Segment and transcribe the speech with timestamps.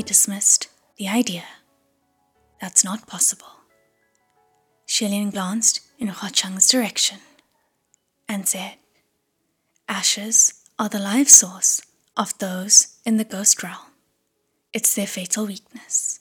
[0.00, 1.44] he dismissed the idea.
[2.58, 3.52] That's not possible.
[4.88, 7.18] Xie Lian glanced in Hua Cheng's direction
[8.26, 8.76] and said,
[9.86, 11.82] Ashes are the life source
[12.16, 13.92] of those in the ghost realm.
[14.72, 16.20] It's their fatal weakness.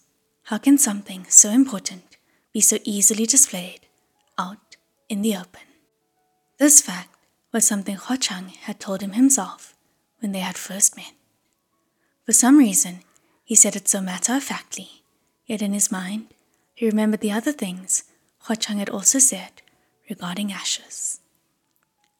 [0.50, 2.18] How can something so important
[2.52, 3.88] be so easily displayed
[4.38, 4.76] out
[5.08, 5.68] in the open?
[6.58, 7.16] This fact
[7.54, 9.74] was something Hua Cheng had told him himself
[10.20, 11.14] when they had first met.
[12.26, 13.04] For some reason,
[13.50, 15.02] he said it so matter of factly,
[15.48, 16.28] yet in his mind,
[16.76, 18.04] he remembered the other things
[18.44, 19.64] Hua Cheng had also said
[20.08, 21.20] regarding ashes.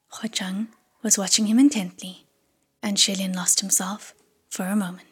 [0.08, 0.70] Hua Cheng
[1.04, 2.26] was watching him intently,
[2.82, 4.16] and Xie Lian lost himself
[4.50, 5.08] for a moment.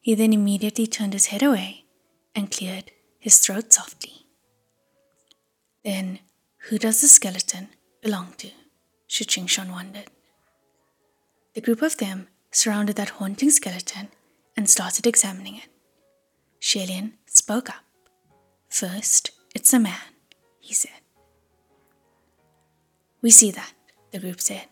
[0.00, 1.86] He then immediately turned his head away
[2.32, 4.26] and cleared his throat softly.
[5.82, 6.20] Then,
[6.68, 7.70] who does the skeleton
[8.00, 8.50] belong to?
[9.08, 10.10] Shi Shan wondered.
[11.54, 14.10] The group of them surrounded that haunting skeleton
[14.56, 15.68] and started examining it.
[16.60, 17.84] Xie Lian spoke up.
[18.68, 20.14] First, it's a man,
[20.60, 21.00] he said.
[23.22, 23.72] We see that,
[24.10, 24.66] the group said.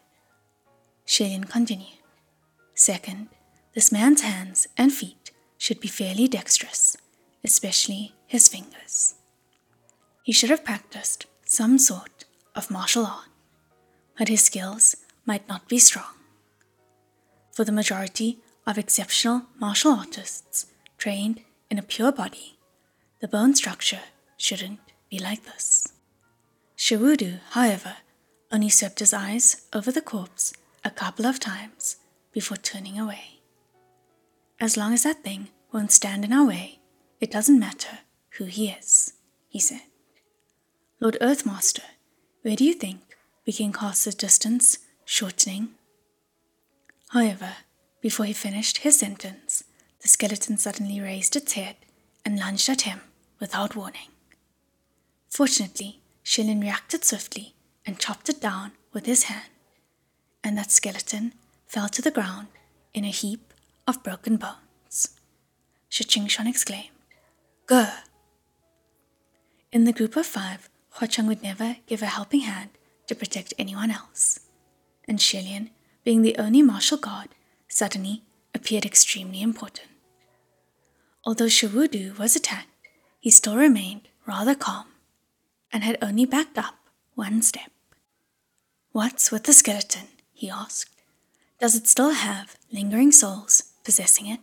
[1.07, 1.99] Xie Lian continued.
[2.75, 3.29] Second,
[3.75, 6.97] this man's hands and feet should be fairly dexterous,
[7.45, 9.15] especially his fingers.
[10.23, 13.29] He should have practiced some sort of martial art,
[14.19, 16.15] but his skills might not be strong.
[17.53, 20.67] For the majority of exceptional martial artists
[20.99, 22.59] trained in a pure body,
[23.21, 24.01] the bone structure
[24.37, 25.93] shouldn't be like this.
[26.77, 27.97] Shi Wudu, however,
[28.51, 30.53] only swept his eyes over the corpse
[30.85, 31.97] a couple of times
[32.33, 33.41] before turning away.
[34.61, 36.81] As long as that thing won't stand in our way,
[37.21, 38.01] it doesn't matter
[38.39, 39.15] who he is,
[39.49, 39.83] he said.
[41.01, 41.83] Lord Earthmaster,
[42.43, 43.01] where do you think
[43.47, 45.70] we can cast the distance shortening?
[47.11, 47.57] However,
[48.02, 49.64] before he finished his sentence,
[50.01, 51.77] the skeleton suddenly raised its head
[52.24, 53.01] and lunged at him
[53.39, 54.08] without warning.
[55.30, 57.55] Fortunately, Xie Lian reacted swiftly
[57.86, 59.51] and chopped it down with his hand,
[60.42, 61.33] and that skeleton
[61.67, 62.48] fell to the ground
[62.92, 63.55] in a heap
[63.86, 65.17] of broken bones.
[65.89, 66.89] Shi Shan exclaimed,
[67.67, 67.86] Go!
[69.70, 72.70] In the group of five, Hua Cheng would never give a helping hand
[73.07, 74.41] to protect anyone else,
[75.07, 75.70] and Xie Lian,
[76.05, 77.29] being the only martial guard,
[77.73, 78.23] suddenly
[78.55, 79.89] appeared extremely important.
[81.25, 82.69] Although Shi Wudu was attacked,
[83.19, 84.87] he still remained rather calm
[85.73, 86.75] and had only backed up
[87.15, 87.71] one step.
[88.93, 90.09] What's with the skeleton?
[90.35, 90.91] he asked.
[91.59, 94.41] Does it still have lingering souls possessing it?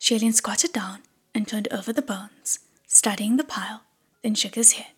[0.00, 1.00] Xie Lian squatted down
[1.34, 2.58] and turned over the bones,
[2.88, 3.82] studying the pile,
[4.22, 4.92] then shook his head.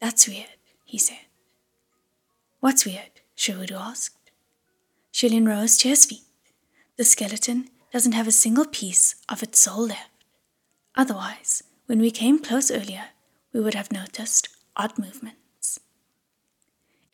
[0.00, 1.26] That's weird, he said.
[2.60, 3.20] What's weird?
[3.36, 4.25] Shi Wudu asked.
[5.16, 6.26] Xie Lian rose to his feet.
[6.98, 10.10] The skeleton doesn't have a single piece of its soul left.
[10.94, 13.04] Otherwise, when we came close earlier,
[13.50, 15.80] we would have noticed odd movements.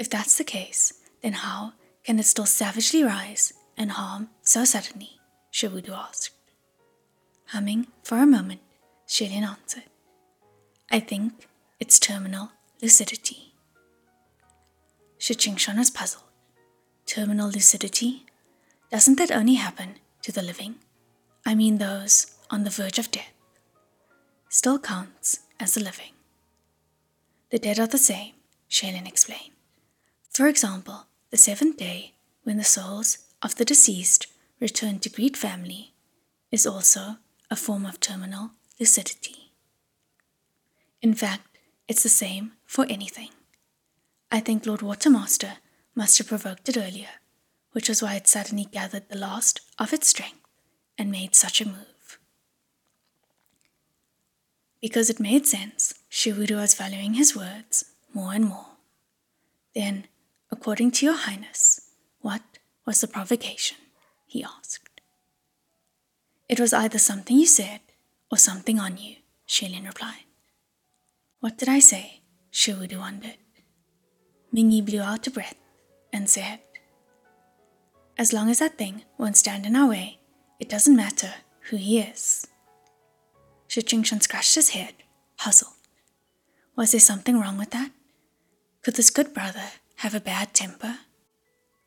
[0.01, 5.21] If that's the case, then how can it still savagely rise and harm so suddenly?
[5.53, 6.31] Shi Wudu asked.
[7.51, 8.63] Humming for a moment,
[9.07, 9.85] Xie Lian answered.
[10.91, 11.47] I think
[11.79, 12.51] it's terminal
[12.83, 13.55] lucidity.
[15.19, 16.32] Shi Qingxuan was puzzled.
[17.07, 18.25] Terminal lucidity?
[18.91, 20.77] Doesn't that only happen to the living?
[21.45, 23.33] I mean those on the verge of death.
[24.49, 26.13] Still counts as the living.
[27.51, 28.35] The dead are the same,
[28.71, 29.53] Xie Lian explained.
[30.31, 32.13] For example, the seventh day,
[32.45, 34.27] when the souls of the deceased
[34.61, 35.93] return to greet family,
[36.51, 37.17] is also
[37.51, 39.53] a form of terminal lucidity.
[41.01, 41.59] In fact,
[41.89, 43.31] it's the same for anything.
[44.31, 45.57] I think Lord Watermaster
[45.95, 47.21] must have provoked it earlier,
[47.73, 50.41] which was why it suddenly gathered the last of its strength
[50.99, 52.19] and made such a move.
[54.81, 58.67] Because it made sense, Shi Wudu was valuing his words more and more.
[59.75, 60.07] Then
[60.53, 61.81] According to your highness,
[62.21, 62.43] what
[62.85, 63.79] was the provocation?
[64.27, 65.01] he asked.
[66.47, 67.81] It was either something you said
[68.31, 69.17] or something on you,
[69.49, 70.25] Xie Lian replied.
[71.41, 72.21] What did I say?
[72.51, 73.39] Shi Wudu wondered.
[74.55, 75.57] Mingyi blew out a breath
[76.13, 76.61] and said,
[78.19, 80.19] As long as that thing won't stand in our way,
[80.61, 81.35] it doesn't matter
[81.71, 82.47] who he is.
[83.69, 84.95] Shi Qingxuan scratched his head,
[85.37, 85.73] puzzled.
[86.77, 87.91] Was there something wrong with that?
[88.83, 90.99] Could this good brother have a bad temper?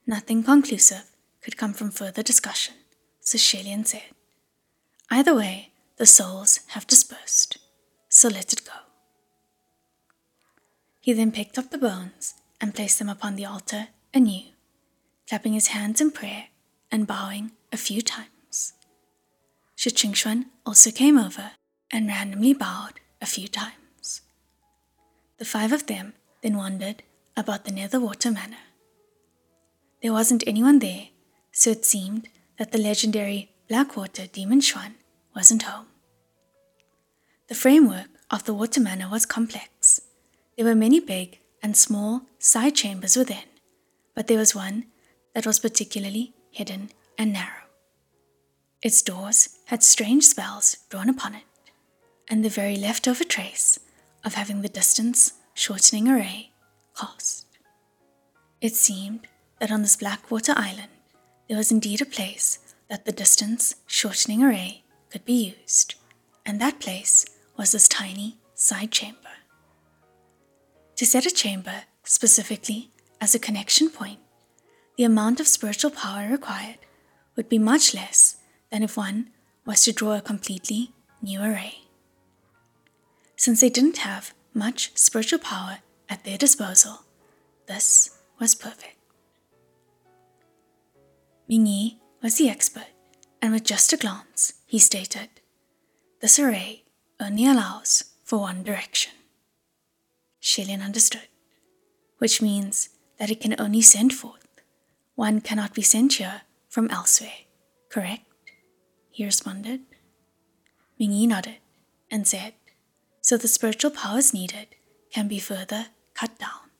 [0.07, 1.04] Nothing conclusive
[1.42, 2.75] could come from further discussion,
[3.19, 4.13] so Xie Lian said.
[5.12, 7.57] Either way, the souls have dispersed,
[8.10, 8.71] so let it go.
[11.01, 14.45] He then picked up the bones and placed them upon the altar anew,
[15.27, 16.45] clapping his hands in prayer
[16.91, 18.73] and bowing a few times.
[19.75, 21.51] Shi Qingxuan also came over
[21.91, 24.21] and randomly bowed a few times.
[25.38, 27.03] The five of them then wandered
[27.35, 28.65] about the Netherwater Manor.
[30.01, 31.09] There wasn't anyone there,
[31.51, 34.94] so it seemed that the legendary Blackwater Demon Xuan
[35.35, 35.88] wasn't home.
[37.47, 40.01] The framework of the water manor was complex.
[40.56, 43.44] There were many big and small side chambers within,
[44.15, 44.85] but there was one
[45.33, 47.65] that was particularly hidden and narrow.
[48.81, 51.44] Its doors had strange spells drawn upon it,
[52.29, 53.79] and the very leftover trace
[54.23, 56.51] of having the distance shortening array
[56.97, 57.45] cast.
[58.62, 59.27] It seemed
[59.59, 60.91] that on this Blackwater Island
[61.47, 62.59] there was indeed a place
[62.89, 65.95] that the distance shortening array could be used,
[66.45, 67.25] and that place
[67.57, 69.19] was this tiny side chamber.
[70.95, 72.91] To set a chamber specifically
[73.21, 74.19] as a connection point,
[74.97, 76.77] the amount of spiritual power required
[77.35, 78.38] would be much less
[78.71, 79.29] than if one
[79.65, 80.91] was to draw a completely
[81.21, 81.79] new array.
[83.35, 85.79] Since they didn't have much spiritual power
[86.09, 87.01] at their disposal,
[87.67, 88.97] this was perfect.
[91.50, 92.88] Mingyi was the expert,
[93.41, 95.29] and with just a glance, he stated,
[96.21, 96.83] This array
[97.19, 99.11] only allows for one direction.
[100.41, 101.27] Xie Lian understood,
[102.18, 104.47] which means that it can only send forth.
[105.15, 107.45] One cannot be sent here from elsewhere,
[107.89, 108.25] correct?
[109.12, 109.81] He responded.
[111.00, 111.57] Mingyi nodded
[112.12, 112.53] and said,
[113.21, 114.67] So the spiritual powers needed
[115.12, 116.71] can be further cut down.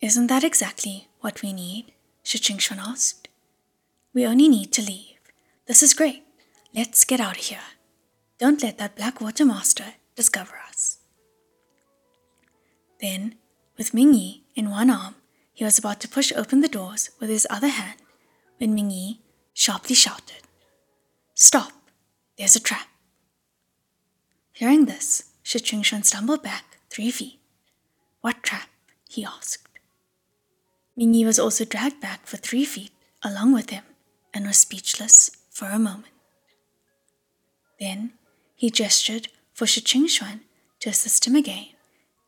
[0.00, 1.92] Isn't that exactly what we need?
[2.22, 3.28] Shi Qingxuan asked.
[4.12, 5.18] We only need to leave.
[5.66, 6.22] This is great.
[6.74, 7.68] Let's get out of here.
[8.38, 10.98] Don't let that black water Master discover us.
[13.00, 13.36] Then,
[13.76, 15.14] with Mingyi in one arm,
[15.52, 18.00] he was about to push open the doors with his other hand
[18.58, 19.18] when Mingyi
[19.54, 20.42] sharply shouted,
[21.34, 21.72] Stop!
[22.38, 22.88] There's a trap.
[24.52, 27.38] Hearing this, Shi Qingxuan stumbled back three feet.
[28.20, 28.68] What trap?
[29.08, 29.68] he asked.
[30.98, 32.90] Mingyi was also dragged back for three feet
[33.22, 33.84] along with him
[34.34, 36.12] and was speechless for a moment.
[37.78, 38.12] Then
[38.54, 40.40] he gestured for Shi Qingxuan
[40.80, 41.68] to assist him again,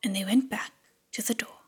[0.03, 0.71] and they went back
[1.11, 1.59] to the door.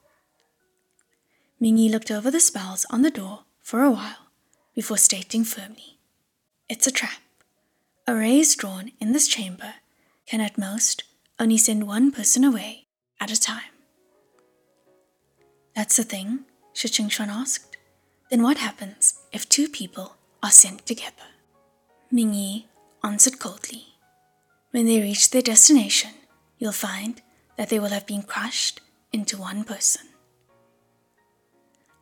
[1.62, 4.28] Mingyi looked over the spells on the door for a while
[4.74, 5.98] before stating firmly,
[6.70, 7.22] It's a trap.
[8.08, 9.76] A rays drawn in this chamber
[10.26, 11.04] can at most
[11.40, 12.86] only send one person away
[13.20, 13.74] at a time.
[15.76, 16.46] That's the thing?
[16.74, 17.78] Shi Qingxuan asked.
[18.30, 21.30] Then what happens if two people are sent together?
[22.12, 22.66] Mingyi
[23.04, 23.96] answered coldly.
[24.72, 26.12] When they reach their destination,
[26.58, 27.22] you'll find
[27.58, 30.08] that they will have been crushed into one person.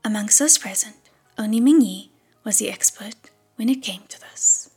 [0.04, 0.96] Amongst those present,
[1.38, 2.10] only Mingyi
[2.44, 3.16] was the expert
[3.56, 4.72] when it came to this.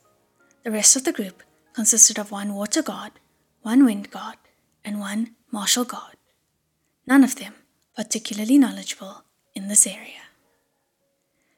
[0.63, 1.43] The rest of the group
[1.73, 3.11] consisted of one water god,
[3.61, 4.37] one wind god,
[4.83, 6.15] and one martial god,
[7.07, 7.53] none of them
[7.95, 9.23] particularly knowledgeable
[9.55, 10.23] in this area.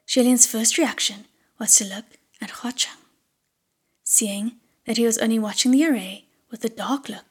[0.06, 1.24] Xie Lian's first reaction
[1.58, 2.04] was to look
[2.40, 3.00] at Huacheng.
[4.04, 4.52] Seeing
[4.86, 7.24] that he was only watching the array with a dark look,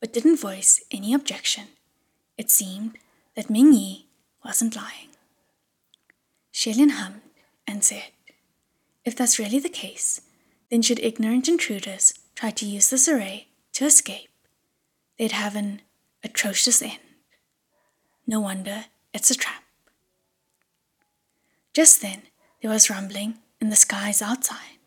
[0.00, 1.68] but didn't voice any objection.
[2.38, 2.96] It seemed
[3.34, 4.04] that Mingyi
[4.44, 5.08] wasn't lying.
[6.54, 7.20] Xie Lian hummed
[7.66, 8.12] and said,
[9.04, 10.20] If that's really the case,
[10.70, 14.30] then should ignorant intruders try to use this array to escape,
[15.18, 15.82] they'd have an
[16.22, 16.98] atrocious end.
[18.26, 19.64] No wonder it's a trap.
[21.74, 22.22] Just then,
[22.60, 24.78] there was rumbling in the skies outside.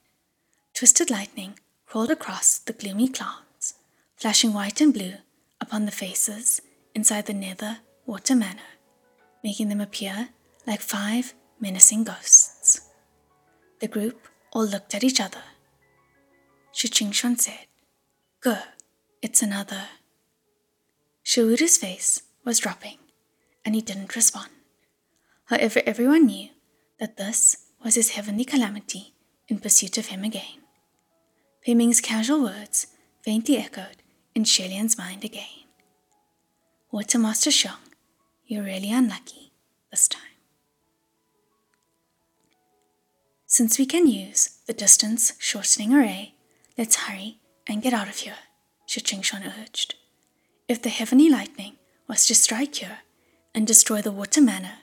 [0.73, 3.75] Twisted lightning crawled across the gloomy clouds,
[4.15, 5.15] flashing white and blue
[5.59, 6.61] upon the faces
[6.93, 8.71] inside the nether water manor,
[9.43, 10.29] making them appear
[10.65, 12.89] like five menacing ghosts.
[13.79, 15.43] The group all looked at each other.
[16.71, 17.67] Shi Qingxuan said,
[18.41, 18.57] Go,
[19.21, 19.83] it's another.
[21.23, 22.97] Shi Wudu's face was dropping,
[23.63, 24.49] and he didn't respond.
[25.45, 26.49] However, everyone knew
[26.99, 29.13] that this was his heavenly calamity
[29.47, 30.61] in pursuit of him again.
[31.63, 32.87] Pei Ming's casual words
[33.21, 33.97] faintly echoed
[34.33, 35.60] in Xie Lian's mind again.
[36.91, 37.77] Water Master Xiong,
[38.45, 39.53] you're really unlucky
[39.91, 40.35] this time.
[43.45, 46.35] Since we can use the distance shortening array,
[46.77, 48.35] let's hurry and get out of here,
[48.87, 49.95] Shi Qingxuan urged.
[50.67, 51.77] If the heavenly lightning
[52.09, 52.99] was to strike here
[53.55, 54.79] and destroy the water manor,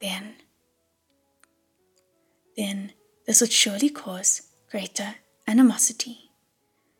[0.00, 0.36] then.
[2.56, 2.92] Then
[3.26, 5.16] this would surely cause greater
[5.48, 6.30] animosity.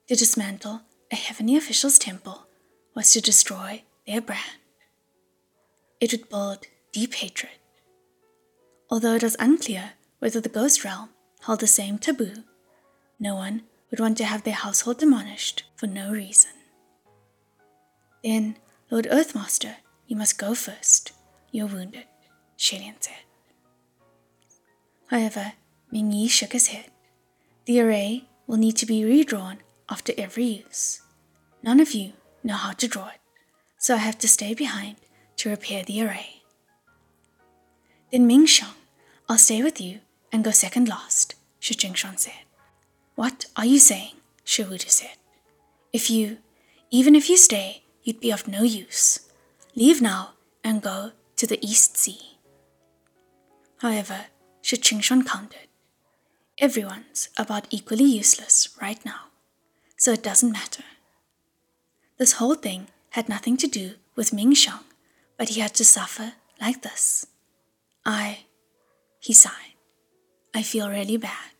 [0.08, 0.80] To dismantle
[1.12, 2.48] a heavenly official's temple
[2.96, 4.58] was to destroy their brand.
[6.00, 7.52] It would build deep hatred.
[8.90, 11.10] Although it was unclear whether the ghost realm
[11.42, 12.44] held the same taboo,
[13.20, 16.52] no one would want to have their household demolished for no reason.
[18.24, 18.56] Then,
[18.90, 21.12] Lord Earthmaster, you must go first.
[21.52, 22.04] You're wounded,
[22.58, 23.24] Xie Lian said.
[25.08, 25.52] However,
[25.90, 26.90] Ming Yi shook his head.
[27.66, 29.58] The array will need to be redrawn
[29.90, 31.02] after every use.
[31.62, 33.17] None of you know how to draw it,
[33.78, 34.96] so I have to stay behind
[35.36, 36.42] to repair the array.
[38.10, 38.74] Then Ming Xiong,
[39.28, 40.00] I'll stay with you
[40.32, 42.44] and go second last, Shi Qingxuan said.
[43.14, 44.14] What are you saying?
[44.44, 45.16] Shi Wudu said.
[45.92, 46.38] If you,
[46.90, 49.20] even if you stay, you'd be of no use.
[49.74, 50.32] Leave now
[50.64, 52.38] and go to the East Sea.
[53.78, 54.26] However,
[54.62, 55.68] Shi Qingxuan countered.
[56.58, 59.28] Everyone's about equally useless right now,
[59.96, 60.82] so it doesn't matter.
[62.18, 64.84] This whole thing had nothing to do with Ming Xiong,
[65.36, 67.26] but he had to suffer like this.
[68.04, 68.40] I,
[69.20, 69.74] he sighed,
[70.54, 71.52] I feel really bad.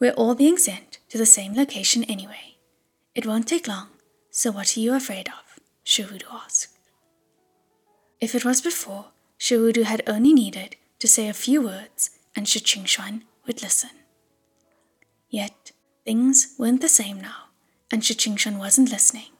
[0.00, 2.56] We're all being sent to the same location anyway.
[3.14, 3.88] It won't take long,
[4.30, 5.58] so what are you afraid of?
[5.82, 6.78] Shi Wudu asked.
[8.20, 12.48] If it was before, Shi Wudu had only needed to say a few words and
[12.48, 13.90] Shi Qingxuan would listen.
[15.30, 15.72] Yet,
[16.04, 17.50] things weren't the same now,
[17.90, 19.30] and Shi Qingxuan wasn't listening,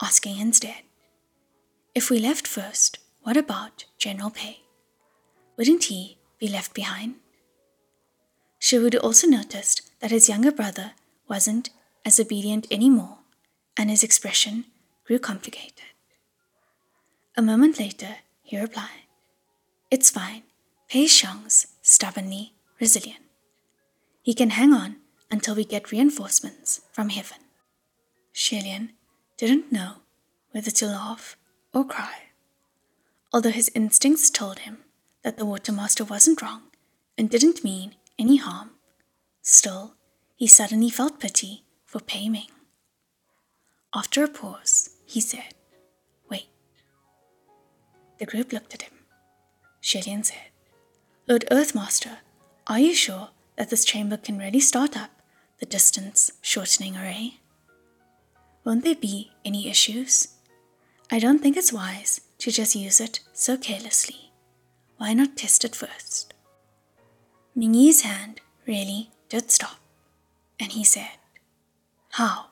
[0.00, 0.82] asking instead,
[1.94, 4.60] If we left first, what about General Pei?
[5.56, 7.16] Wouldn't he be left behind?
[8.60, 10.92] Wudu also noticed that his younger brother
[11.28, 11.70] wasn't
[12.04, 13.18] as obedient anymore,
[13.76, 14.64] and his expression
[15.04, 15.84] grew complicated.
[17.36, 19.06] A moment later, he replied,
[19.90, 20.42] It's fine.
[20.88, 23.24] Pei Xiang's stubbornly resilient.
[24.22, 24.96] He can hang on
[25.30, 27.38] until we get reinforcements from heaven.
[28.34, 28.90] Xie Lian
[29.40, 29.94] didn't know
[30.50, 31.38] whether to laugh
[31.72, 32.14] or cry,
[33.32, 34.76] although his instincts told him
[35.22, 36.64] that the Watermaster wasn't wrong
[37.16, 38.72] and didn't mean any harm.
[39.40, 39.94] Still,
[40.36, 42.50] he suddenly felt pity for Pei Ming.
[43.94, 45.54] After a pause, he said,
[46.28, 46.48] Wait.
[48.18, 48.92] The group looked at him.
[49.82, 50.50] Xie Lian said,
[51.26, 52.18] Lord Earthmaster,
[52.66, 55.22] are you sure that this chamber can really start up
[55.60, 57.40] the distance shortening array?
[58.64, 60.28] Won't there be any issues?
[61.10, 64.32] I don't think it's wise to just use it so carelessly.
[64.98, 66.34] Why not test it first?
[67.56, 69.80] Mingyi's hand really did stop
[70.60, 71.18] and he said,
[72.10, 72.46] How?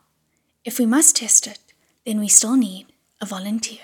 [0.65, 1.59] If we must test it,
[2.05, 2.87] then we still need
[3.21, 3.81] a volunteer.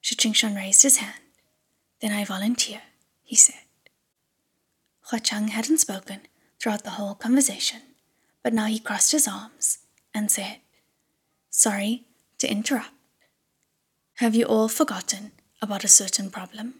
[0.00, 1.20] Shi Qingxuan raised his hand.
[2.00, 2.82] Then I volunteer,
[3.24, 3.64] he said.
[5.10, 6.20] Hua Cheng hadn't spoken
[6.58, 7.82] throughout the whole conversation,
[8.42, 9.78] but now he crossed his arms
[10.14, 10.58] and said,
[11.56, 12.04] Sorry
[12.36, 12.90] to interrupt.
[14.16, 15.32] Have you all forgotten
[15.62, 16.74] about a certain problem?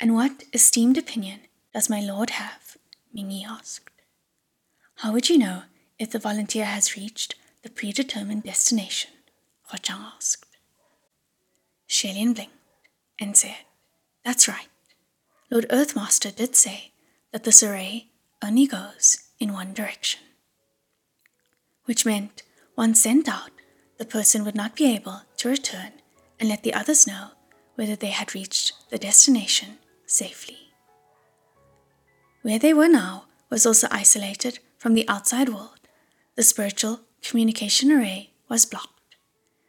[0.00, 1.40] And what esteemed opinion
[1.74, 2.78] does my lord have?
[3.14, 4.00] Mingyi asked.
[5.00, 5.64] How would you know
[5.98, 9.10] if the volunteer has reached the predetermined destination?
[9.64, 10.56] Hua Cheng asked.
[11.86, 12.54] Xie Lian blinked
[13.18, 13.66] and said,
[14.24, 14.68] That's right.
[15.50, 16.92] Lord Earthmaster did say
[17.30, 18.06] that this array
[18.42, 20.20] only goes in one direction.
[21.84, 22.42] Which meant,
[22.76, 23.50] once sent out,
[23.98, 25.92] the person would not be able to return
[26.38, 27.30] and let the others know
[27.74, 30.56] whether they had reached the destination safely.
[32.42, 35.80] Where they were now was also isolated from the outside world,
[36.36, 39.16] the spiritual communication array was blocked.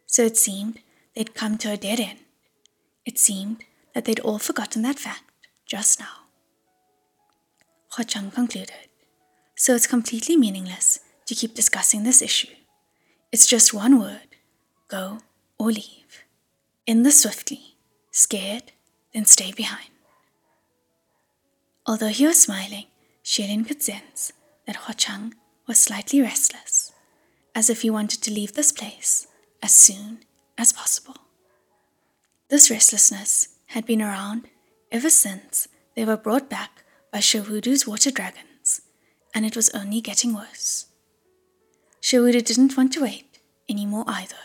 [0.08, 0.80] So it seemed
[1.16, 2.20] they'd come to a dead end.
[3.06, 5.24] It seemed that they'd all forgotten that fact
[5.66, 6.28] just now.
[7.96, 8.88] Hua Cheng concluded,
[9.56, 12.54] so it's completely meaningless to keep discussing this issue.
[13.32, 14.36] It's just one word
[14.90, 15.20] go
[15.58, 16.26] or leave.
[16.86, 17.76] In the swiftly,
[18.12, 18.74] scared,
[19.14, 19.90] then stay behind.
[21.86, 22.88] Although he was smiling,
[23.24, 24.34] Xie Lian could sense
[24.68, 25.34] that Hua Cheng
[25.66, 26.92] was slightly restless,
[27.56, 29.28] as if he wanted to leave this place
[29.64, 30.26] as soon
[30.58, 31.16] as possible.
[32.50, 34.50] This restlessness had been around
[34.92, 36.84] ever since they were brought back
[37.14, 38.82] by Shi Wudu's water dragons,
[39.34, 40.88] and it was only getting worse.
[42.02, 43.40] Wudu didn't want to wait
[43.70, 44.36] any more either.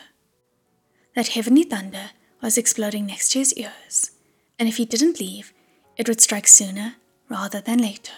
[1.14, 2.10] That heavenly thunder
[2.42, 4.10] was exploding next to his ears,
[4.58, 5.52] and if he didn't leave,
[5.96, 6.96] it would strike sooner
[7.28, 8.12] rather than later,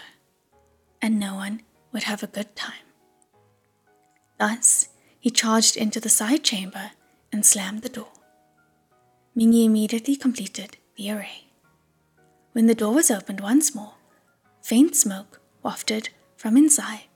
[1.01, 2.85] and no one would have a good time.
[4.37, 6.91] Thus, he charged into the side chamber
[7.31, 8.11] and slammed the door.
[9.35, 11.45] Mingyi immediately completed the array.
[12.51, 13.93] When the door was opened once more,
[14.61, 17.07] faint smoke wafted from inside,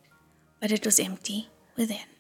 [0.60, 2.13] but it was empty within.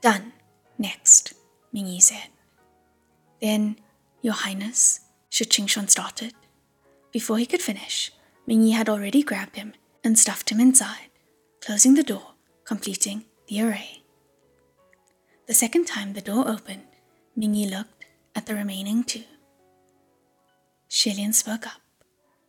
[0.00, 0.32] Done.
[0.78, 1.34] Next,
[1.74, 2.28] Mingyi said.
[3.40, 3.76] Then,
[4.22, 6.34] Your Highness, Shi Qingxuan started.
[7.12, 8.10] Before he could finish,
[8.48, 11.10] Mingyi had already grabbed him and stuffed him inside,
[11.60, 12.32] closing the door,
[12.64, 14.02] completing the array.
[15.46, 16.86] The second time the door opened,
[17.38, 19.24] Mingyi looked at the remaining two.
[20.88, 21.80] Xie Lian spoke up.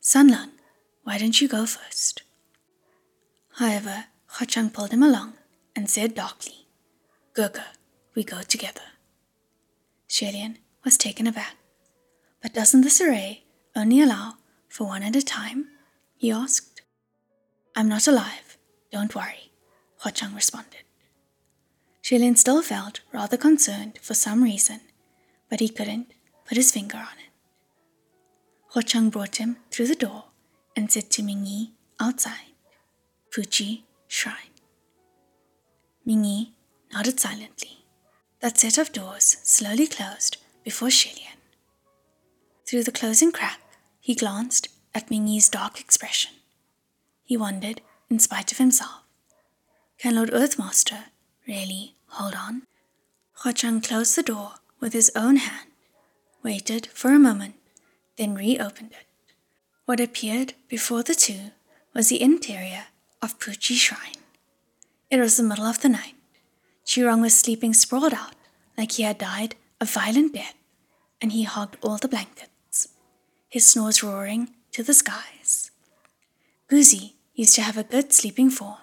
[0.02, 0.52] Sanlang,
[1.04, 2.24] why don't you go first?
[3.56, 4.06] However,
[4.36, 5.34] Huacheng pulled him along
[5.76, 6.61] and said darkly,
[7.34, 7.64] Gurga,
[8.14, 8.82] we go together.
[10.10, 11.56] Xie Lian was taken aback.
[12.42, 14.34] But doesn't this array only allow
[14.68, 15.68] for one at a time?
[16.18, 16.82] he asked.
[17.74, 18.58] I'm not alive,
[18.92, 19.52] don't worry,
[20.04, 20.84] Huacheng responded.
[22.04, 24.82] Xie Lian still felt rather concerned for some reason,
[25.50, 26.12] but he couldn't
[26.46, 27.32] put his finger on it.
[28.74, 30.26] Huacheng brought him through the door
[30.76, 32.56] and said to Mingyi outside,
[33.34, 34.36] Puqi Shrine.
[36.06, 36.52] Mingyi
[36.94, 37.86] nodded silently.
[38.40, 41.38] That set of doors slowly closed before Xie Lian.
[42.66, 43.60] Through the closing crack,
[44.00, 46.32] he glanced at Mingyi's dark expression.
[47.24, 49.04] He wondered, in spite of himself,
[49.98, 51.06] can Lord Earthmaster
[51.48, 52.64] really hold on?
[53.44, 55.70] Huacheng closed the door with his own hand,
[56.44, 57.56] waited for a moment,
[58.18, 59.06] then reopened it.
[59.86, 61.52] What appeared before the two
[61.94, 62.86] was the interior
[63.22, 64.22] of Puqi Shrine.
[65.10, 66.16] It was the middle of the night.
[66.86, 68.36] Qirong was sleeping sprawled out
[68.78, 70.56] like he had died a violent death,
[71.22, 72.90] and he hogged all the blankets,
[73.50, 75.72] his snores roaring to the skies.
[76.70, 78.78] Guzi used to have a good sleeping form,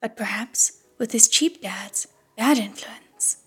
[0.00, 3.38] but perhaps with his cheap dad's bad influence.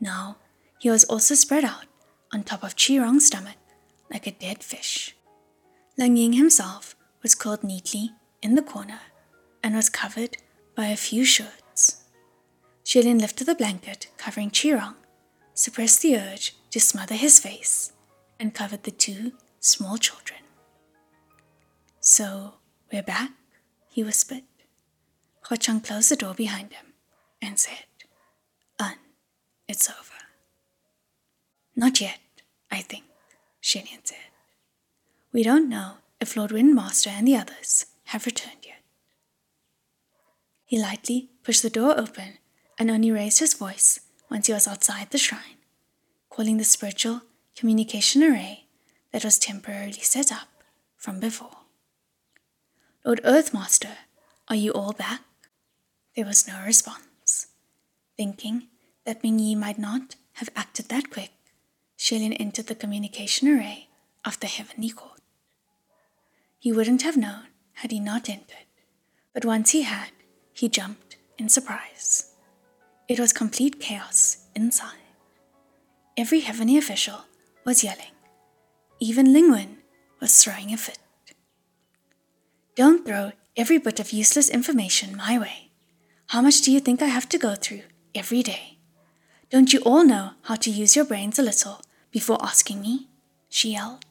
[0.00, 0.36] Now
[0.78, 1.86] he was also spread out
[2.32, 3.56] on top of Qirong's stomach
[4.10, 5.16] like a dead fish.
[5.96, 9.00] Lang Ying himself was curled neatly in the corner
[9.62, 10.36] and was covered
[10.76, 12.04] by a few shirts.
[12.88, 14.94] Xie Lian lifted the blanket covering Qirong,
[15.52, 17.92] suppressed the urge to smother his face,
[18.40, 20.40] and covered the two small children.
[22.00, 22.54] So,
[22.90, 23.32] we're back,
[23.90, 24.44] he whispered.
[25.44, 26.94] Huacheng closed the door behind him
[27.42, 27.84] and said,
[28.78, 28.94] Un,
[29.68, 30.22] it's over.
[31.76, 32.20] Not yet,
[32.70, 33.04] I think,
[33.62, 34.30] Xie Lian said.
[35.30, 38.80] We don't know if Lord Windmaster and the others have returned yet.
[40.64, 42.38] He lightly pushed the door open
[42.78, 45.58] and only raised his voice once he was outside the shrine,
[46.30, 47.22] calling the spiritual
[47.56, 48.66] communication array
[49.12, 50.48] that was temporarily set up
[50.96, 51.56] from before.
[53.04, 53.96] Lord Earthmaster,
[54.48, 55.22] are you all back?
[56.14, 57.48] There was no response.
[58.16, 58.68] Thinking
[59.04, 61.32] that Mingyi might not have acted that quick,
[61.98, 63.88] Xie Lian entered the communication array
[64.24, 65.20] of the Heavenly Court.
[66.58, 68.66] He wouldn't have known had he not entered,
[69.32, 70.10] but once he had,
[70.52, 72.34] he jumped in surprise.
[73.08, 75.00] It was complete chaos inside.
[76.14, 77.20] Every heavenly official
[77.64, 78.12] was yelling.
[79.00, 79.76] Even Lingwen
[80.20, 80.98] was throwing a fit.
[82.76, 85.70] Don't throw every bit of useless information my way.
[86.28, 88.76] How much do you think I have to go through every day?
[89.48, 93.08] Don't you all know how to use your brains a little before asking me?
[93.48, 94.04] She yelled.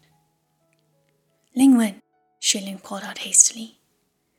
[1.56, 2.02] Lingwen,
[2.42, 3.78] Xie Lian called out hastily.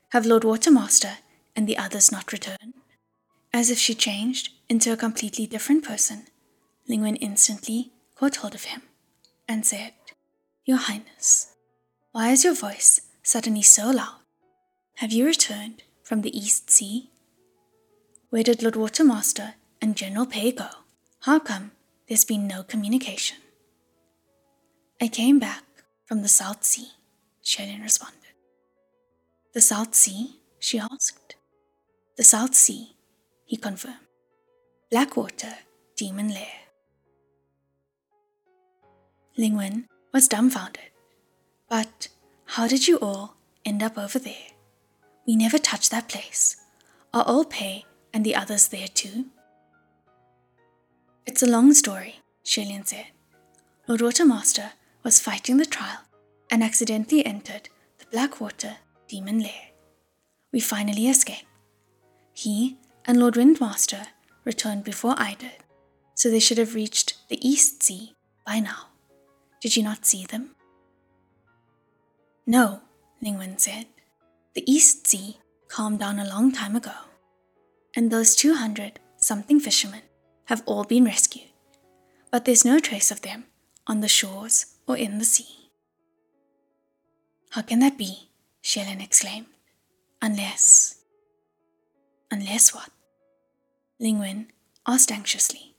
[0.09, 1.19] Have Lord Watermaster
[1.55, 2.75] and the others not returned?
[3.53, 6.27] As if she changed into a completely different person,
[6.89, 8.83] Lingwen instantly caught hold of him
[9.47, 9.93] and said,
[10.65, 11.55] Your Highness,
[12.13, 14.21] why is your voice suddenly so loud?
[14.97, 17.11] Have you returned from the East Sea?
[18.31, 20.69] Where did Lord Watermaster and General Pei go?
[21.21, 21.71] How come
[22.09, 23.39] there's been no communication?
[25.01, 25.65] I came back
[26.05, 26.89] from the South Sea,
[27.45, 28.35] Xie Lian responded.
[29.55, 30.37] The South Sea?
[30.59, 31.37] she asked.
[32.17, 32.97] The South Sea,
[33.49, 33.97] he confirmed.
[34.91, 35.55] Blackwater,
[35.97, 36.59] Demon Lair.
[39.39, 40.91] Lingwen was dumbfounded.
[41.69, 42.09] But
[42.45, 44.53] how did you all end up over there?
[45.27, 46.57] We never touched that place.
[47.15, 49.27] Are all Pei and the others there too?
[51.27, 53.07] It's a long story, Xie Lian said.
[53.87, 56.01] Lord Watermaster was fighting the trial
[56.51, 58.77] and accidentally entered the Blackwater
[59.09, 59.69] Demon Lair.
[60.53, 61.47] We finally escaped.
[62.35, 64.07] He and Lord Windmaster
[64.45, 65.65] returned before I did,
[66.15, 68.15] so they should have reached the East Sea
[68.47, 68.89] by now.
[69.63, 70.55] Did you not see them?
[72.47, 72.83] No,
[73.25, 73.87] Lingwen said.
[74.55, 76.93] The East Sea calmed down a long time ago,
[77.97, 80.03] and those 200 something fishermen
[80.45, 81.49] have all been rescued,
[82.31, 83.47] but there's no trace of them
[83.87, 85.71] on the shores or in the sea.
[87.51, 88.29] How can that be?
[88.63, 89.47] Xie Lian exclaimed.
[90.21, 90.97] Unless.
[92.31, 92.91] Unless what?
[94.01, 94.47] Lingwen
[94.87, 95.75] asked anxiously.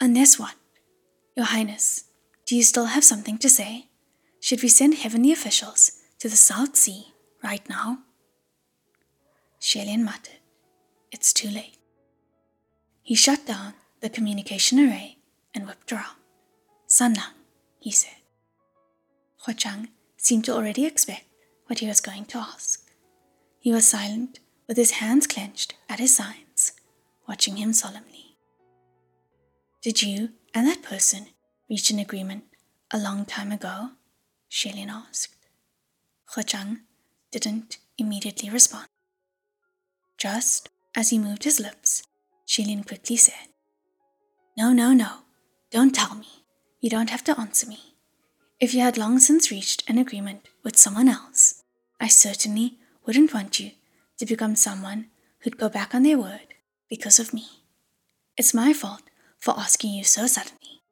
[0.00, 0.54] Unless what?
[1.36, 2.04] Your Highness,
[2.46, 3.86] do you still have something to say?
[4.40, 7.12] Should we send heavenly officials to the South Sea
[7.42, 7.98] right now?
[9.60, 10.40] Xie Lian muttered.
[11.12, 11.76] It's too late.
[13.02, 15.18] He shut down the communication array
[15.54, 16.16] and whipped around.
[17.78, 18.16] He said.
[19.44, 21.24] Hua Cheng seemed to already expect
[21.66, 22.90] what he was going to ask.
[23.58, 26.49] He was silent, with his hands clenched at his sides,
[27.30, 28.34] watching him solemnly.
[29.82, 31.28] Did you and that person
[31.70, 32.42] reach an agreement
[32.92, 33.90] a long time ago?
[34.50, 35.46] Xie Lian asked.
[36.32, 36.80] Huacheng
[37.30, 38.88] didn't immediately respond.
[40.18, 42.02] Just as he moved his lips,
[42.48, 43.46] Xie Lian quickly said,
[44.56, 45.10] No, no, no,
[45.70, 46.44] don't tell me.
[46.80, 47.94] You don't have to answer me.
[48.58, 51.62] If you had long since reached an agreement with someone else,
[52.00, 53.70] I certainly wouldn't want you
[54.18, 55.06] to become someone
[55.40, 56.50] who'd go back on their word
[56.90, 57.46] because of me.
[58.36, 59.02] It's my fault
[59.38, 60.82] for asking you so suddenly.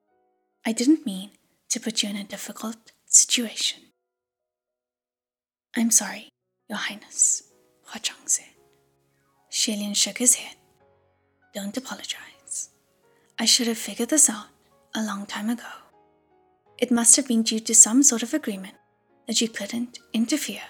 [0.64, 1.30] I didn't mean
[1.70, 3.80] to put you in a difficult situation.
[5.76, 6.28] I'm sorry,
[6.68, 7.42] Your Highness,
[7.90, 8.54] Huacheng said.
[9.50, 10.56] Xie Lian shook his head.
[11.54, 12.70] Don't apologize.
[13.38, 14.46] I should have figured this out
[14.94, 15.72] a long time ago.
[16.78, 18.76] It must have been due to some sort of agreement
[19.26, 20.68] that you couldn't interfere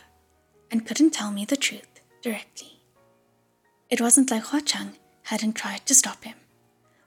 [0.70, 2.80] and couldn't tell me the truth directly.
[3.90, 4.94] It wasn't like Huacheng
[5.28, 6.36] hadn't tried to stop him,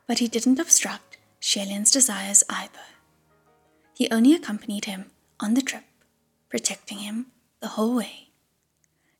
[0.08, 2.86] but he didn't obstruct Xie Lian's desires either.
[3.96, 5.86] He only accompanied him on the trip,
[6.48, 7.28] protecting him
[7.62, 8.30] the whole way,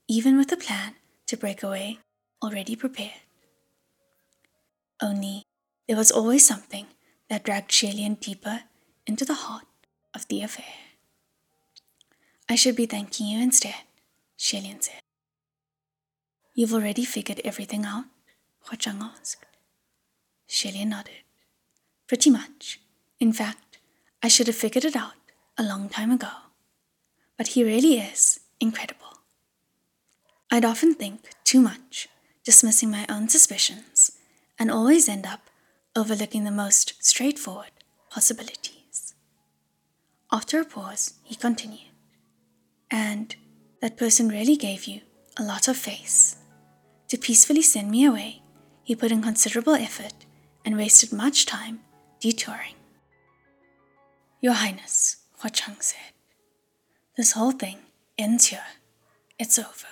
[0.08, 0.94] even with a plan
[1.26, 1.98] to break away
[2.44, 3.26] already prepared.
[5.02, 5.44] Only
[5.88, 6.86] there was always something
[7.28, 8.62] that dragged Xie Lian deeper
[9.08, 9.66] into the heart
[10.14, 10.94] of the affair.
[12.48, 13.82] I should be thanking you instead,
[14.38, 15.02] Xie Lian said.
[16.54, 18.06] You've already figured everything out?
[18.68, 19.46] Huacheng asked.
[20.50, 21.24] Xie Lian nodded.
[22.08, 22.80] Pretty much.
[23.20, 23.78] In fact,
[24.24, 25.14] I should have figured it out
[25.58, 26.30] a long time ago.
[27.38, 29.18] But he really is incredible.
[30.52, 32.10] I'd often think too much,
[32.44, 34.12] dismissing my own suspicions,
[34.60, 35.50] and always end up
[35.96, 37.72] overlooking the most straightforward
[38.10, 39.14] possibilities.
[40.32, 41.92] After a pause, he continued,
[42.90, 43.36] And
[43.82, 45.02] that person really gave you
[45.38, 46.38] a lot of face.
[47.10, 48.41] To peacefully send me away,
[48.84, 50.14] he put in considerable effort
[50.66, 51.80] and wasted much time
[52.20, 52.76] detouring.
[54.42, 56.14] Your Highness, Huacheng said,
[57.18, 57.80] this whole thing
[58.18, 58.64] ends here.
[59.38, 59.88] It's over.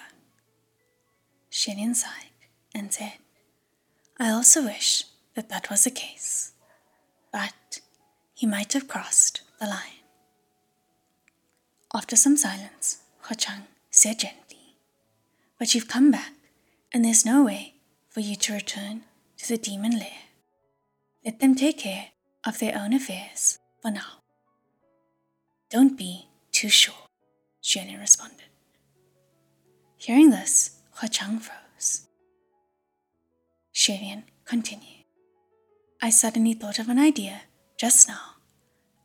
[1.51, 3.13] Xie Lian sighed and said,
[4.19, 6.53] I also wish that that was the case,
[7.31, 7.81] but
[8.33, 10.03] he might have crossed the line.
[11.93, 14.75] After some silence, Huacheng said gently,
[15.57, 16.33] But you've come back,
[16.93, 17.73] and there's no way
[18.19, 19.03] for you to return
[19.37, 20.23] to the demon lair.
[21.23, 22.07] Let them take care
[22.45, 24.23] of their own affairs for now.
[25.69, 27.07] Don't be too sure,
[27.63, 28.49] Xie Lian responded.
[29.95, 32.09] Hearing this, Huacheng froze.
[33.73, 35.05] Xie Lian continued.
[36.01, 37.43] I suddenly thought of an idea
[37.77, 38.35] just now.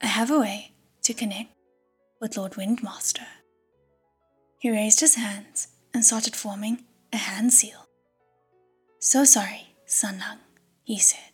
[0.03, 0.73] I have a way
[1.03, 1.53] to connect
[2.21, 3.29] with Lord Windmaster.
[4.59, 7.84] He raised his hands and started forming a hand seal.
[9.05, 10.39] So sorry, Sanlang,
[10.83, 11.33] he said,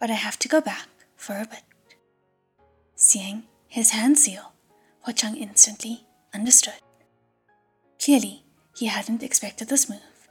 [0.00, 1.64] but I have to go back for a bit.
[2.96, 4.54] Seeing his hand seal,
[5.06, 6.80] Huacheng instantly understood.
[8.02, 10.28] Clearly, he hadn't expected this move,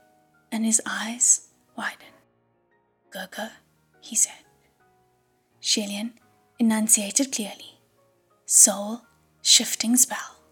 [0.50, 2.18] and his eyes widened.
[3.12, 3.52] Gurgur,
[4.00, 4.42] he said.
[5.62, 6.14] Xie Lian
[6.58, 7.78] enunciated clearly.
[8.46, 9.02] Soul
[9.42, 10.42] shifting spell.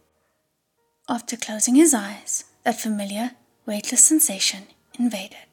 [1.08, 3.32] After closing his eyes, that familiar,
[3.66, 5.49] weightless sensation invaded,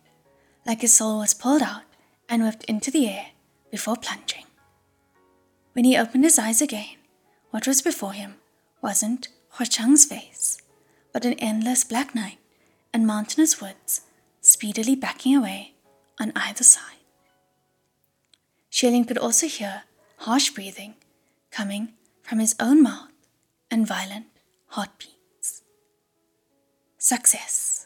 [0.67, 1.83] like his soul was pulled out
[2.27, 3.27] and whipped into the air
[3.71, 4.43] before plunging.
[5.71, 6.97] When he opened his eyes again,
[7.51, 8.35] what was before him
[8.81, 10.61] wasn't Huacheng's face,
[11.13, 12.37] but an endless black night
[12.93, 14.01] and mountainous woods
[14.41, 15.73] speedily backing away
[16.19, 16.83] on either side.
[18.71, 19.83] Xie Lian could also hear
[20.17, 20.95] harsh breathing
[21.51, 23.11] coming from his own mouth
[23.71, 24.25] and violent
[24.67, 25.63] heartbeats.
[26.97, 27.76] Success.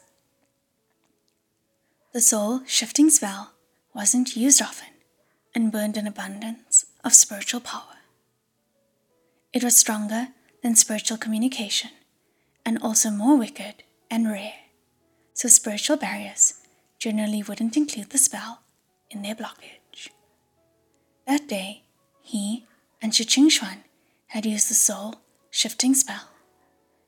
[2.12, 3.52] The soul shifting spell
[3.94, 4.88] wasn't used often
[5.54, 7.96] and burned an abundance of spiritual power.
[9.54, 10.28] It was stronger
[10.62, 11.90] than spiritual communication
[12.66, 14.52] and also more wicked and rare,
[15.32, 16.60] so spiritual barriers
[16.98, 18.60] generally wouldn't include the spell
[19.10, 20.10] in their blockage.
[21.26, 21.84] That day,
[22.20, 22.66] he
[23.00, 23.84] and Shi Qingxuan
[24.26, 25.14] had used the soul
[25.50, 26.28] shifting spell.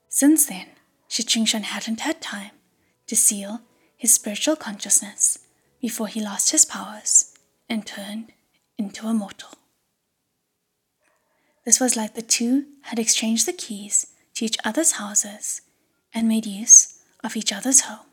[0.08, 0.68] Since then,
[1.08, 2.52] Shi Qingxuan hadn't had time
[3.06, 3.60] to seal
[3.96, 5.38] his spiritual consciousness
[5.80, 7.34] before he lost his powers
[7.68, 8.32] and turned
[8.78, 9.50] into a mortal.
[11.64, 15.62] This was like the two had exchanged the keys to each other's houses
[16.12, 18.06] and made use of each other's home.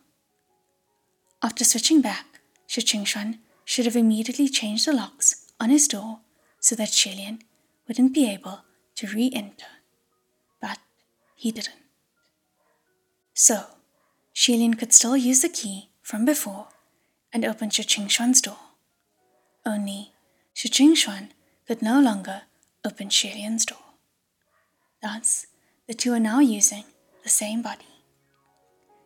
[1.44, 2.26] After switching back,
[2.68, 6.20] Shi Qingxuan should have immediately changed the locks on his door
[6.60, 7.40] so that Xie
[7.88, 8.62] wouldn't be able
[8.96, 9.66] to re enter.
[10.62, 10.80] But
[11.36, 11.76] he didn't.
[13.34, 13.66] So,
[14.42, 16.70] Xie could still use the key from before
[17.32, 18.58] and open Shi Qingxuan's door.
[19.64, 20.14] Only
[20.56, 21.30] Shi Qingxuan
[21.68, 22.42] could no longer
[22.84, 23.86] open Xie door.
[25.00, 25.46] Thus,
[25.86, 26.86] the two are now using
[27.22, 27.94] the same body.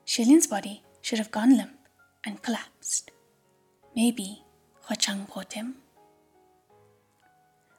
[0.07, 1.79] Xie body should have gone limp
[2.23, 3.11] and collapsed.
[3.93, 4.41] Maybe
[4.83, 5.75] Hua Cheng caught him.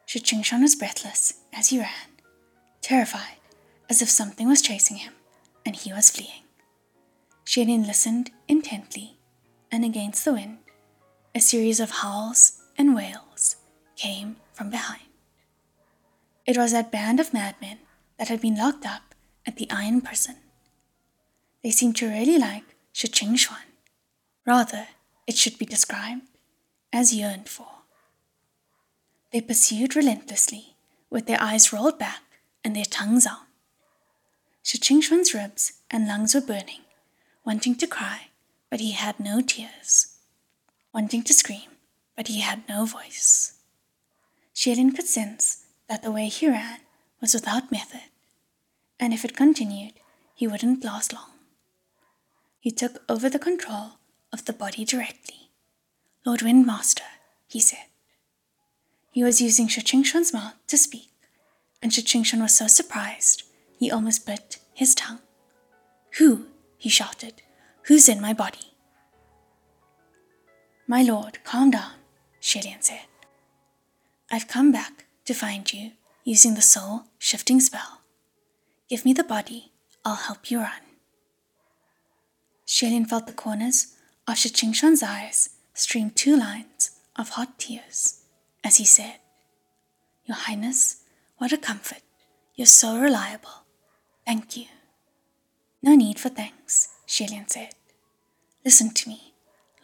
[0.04, 2.20] Shi Qingxuan was breathless as he ran,
[2.82, 3.40] terrified
[3.88, 5.14] as if something was chasing him
[5.64, 6.45] and he was fleeing.
[7.46, 9.18] Xie listened intently,
[9.70, 10.58] and against the wind,
[11.32, 13.56] a series of howls and wails
[13.94, 15.02] came from behind.
[16.44, 17.78] It was that band of madmen
[18.18, 19.14] that had been locked up
[19.46, 20.36] at the iron prison.
[21.62, 23.70] They seemed to really like Shi Qingxuan.
[24.44, 24.88] Rather,
[25.26, 26.22] it should be described
[26.92, 27.68] as yearned for.
[29.32, 30.76] They pursued relentlessly,
[31.10, 32.22] with their eyes rolled back
[32.64, 33.46] and their tongues out.
[34.64, 36.82] Shi Qingxuan's ribs and lungs were burning,
[37.46, 38.28] wanting to cry,
[38.68, 40.16] but he had no tears,
[40.92, 41.70] wanting to scream,
[42.16, 43.52] but he had no voice.
[44.54, 46.80] Xie could sense that the way he ran
[47.20, 48.10] was without method,
[48.98, 49.92] and if it continued,
[50.34, 51.30] he wouldn't last long.
[52.58, 53.92] He took over the control
[54.32, 55.50] of the body directly.
[56.24, 57.08] Lord Windmaster,
[57.46, 57.86] he said.
[59.12, 61.10] He was using Shi Qingxuan's mouth to speak,
[61.80, 63.44] and Shi Qingxuan was so surprised
[63.78, 65.20] he almost bit his tongue.
[66.18, 66.46] Who?
[66.78, 67.42] He shouted.
[67.84, 68.74] Who's in my body?
[70.86, 71.92] My lord, calm down,
[72.40, 73.06] Xie said.
[74.30, 75.92] I've come back to find you
[76.24, 78.02] using the soul shifting spell.
[78.88, 79.72] Give me the body,
[80.04, 80.82] I'll help you run.
[82.66, 83.94] Xie felt the corners
[84.26, 88.22] of Shi Qingxuan's eyes stream two lines of hot tears
[88.64, 89.16] as he said,
[90.24, 91.02] Your Highness,
[91.38, 92.02] what a comfort.
[92.56, 93.66] You're so reliable.
[94.24, 94.66] Thank you.
[95.86, 97.76] No need for thanks, Xie said.
[98.64, 99.34] Listen to me,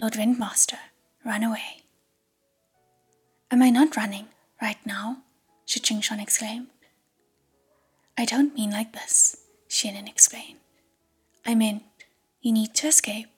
[0.00, 0.80] Lord Windmaster.
[1.24, 1.84] Run away.
[3.52, 4.26] Am I not running
[4.60, 5.18] right now?
[5.64, 6.66] Shi Qingxuan exclaimed.
[8.18, 10.58] I don't mean like this, Xie explained.
[11.46, 11.84] I meant
[12.40, 13.28] you need to escape.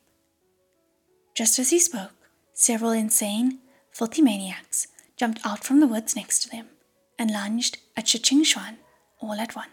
[1.35, 2.17] Just as he spoke,
[2.55, 3.59] several insane,
[3.93, 6.69] filthy maniacs jumped out from the woods next to them
[7.19, 8.77] and lunged at Shi Qingxuan
[9.21, 9.69] all at once.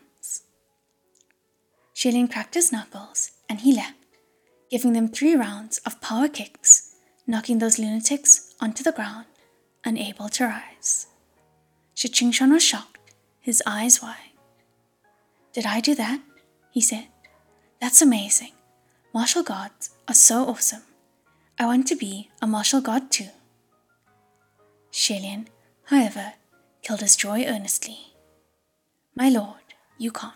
[2.01, 4.17] Xie cracked his knuckles and he leapt,
[4.71, 6.95] giving them three rounds of power kicks,
[7.27, 9.27] knocking those lunatics onto the ground,
[9.85, 11.05] unable to rise.
[11.93, 14.33] Shi Qingxuan was shocked, his eyes wide.
[15.53, 16.21] Did I do that?
[16.71, 17.07] he said.
[17.79, 18.53] That's amazing.
[19.13, 20.81] Martial gods are so awesome.
[21.59, 23.29] I want to be a martial god too.
[24.91, 25.45] Xie
[25.83, 26.33] however,
[26.81, 27.99] killed his joy earnestly.
[29.15, 30.33] My lord, you can't.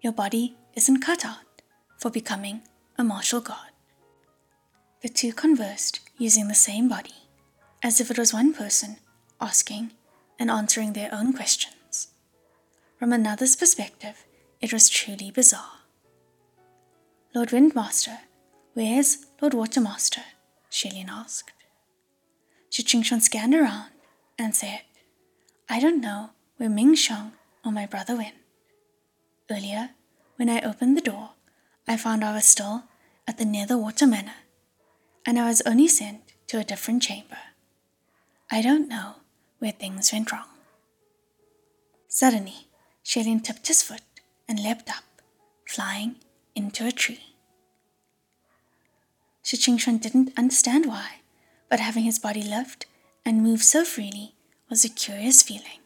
[0.00, 1.62] Your body isn't cut out
[1.98, 2.62] for becoming
[2.98, 3.70] a martial god.
[5.02, 7.28] The two conversed using the same body,
[7.82, 8.96] as if it was one person
[9.40, 9.92] asking
[10.38, 12.08] and answering their own questions.
[12.98, 14.24] From another's perspective,
[14.60, 15.80] it was truly bizarre.
[17.34, 18.18] Lord Windmaster,
[18.74, 20.22] where's Lord Watermaster?
[20.70, 21.52] Xie asked.
[22.70, 23.90] Shi Qingxuan scanned around
[24.38, 24.82] and said,
[25.68, 27.32] I don't know where Ming Xiong
[27.64, 28.34] or my brother went.
[29.50, 29.90] Earlier,
[30.36, 31.30] when I opened the door,
[31.86, 32.84] I found I was still
[33.26, 34.34] at the Nether Water Manor,
[35.26, 37.38] and I was only sent to a different chamber.
[38.50, 39.16] I don't know
[39.58, 40.48] where things went wrong.
[42.08, 42.68] Suddenly,
[43.04, 44.02] Xie tipped his foot
[44.48, 45.04] and leapt up,
[45.66, 46.16] flying
[46.54, 47.34] into a tree.
[49.42, 51.20] Shi Qingxuan didn't understand why,
[51.68, 52.86] but having his body lift
[53.24, 54.34] and move so freely
[54.70, 55.80] was a curious feeling.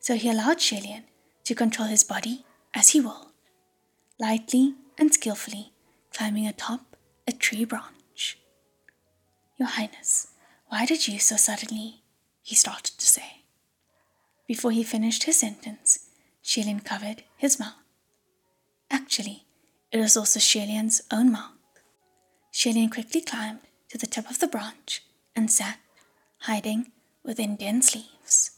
[0.00, 1.02] So he allowed Xie
[1.44, 3.29] to control his body as he willed,
[4.20, 5.72] lightly and skillfully
[6.12, 8.38] climbing atop a tree branch.
[9.58, 10.28] Your Highness,
[10.68, 12.02] why did you so suddenly
[12.42, 13.44] he started to say.
[14.46, 16.06] Before he finished his sentence,
[16.44, 17.74] Xie covered his mouth.
[18.90, 19.44] Actually,
[19.92, 21.52] it was also Xie own mouth.
[22.52, 25.02] Xie quickly climbed to the top of the branch
[25.34, 25.78] and sat,
[26.40, 26.92] hiding
[27.24, 28.50] within dense leaves.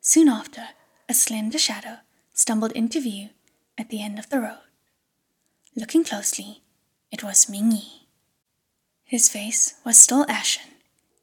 [0.00, 0.70] Soon after,
[1.08, 1.98] a slender shadow
[2.34, 3.30] stumbled into view
[3.78, 4.71] at the end of the road.
[5.74, 6.62] Looking closely,
[7.10, 8.06] it was Ming Yi.
[9.04, 10.70] His face was still ashen,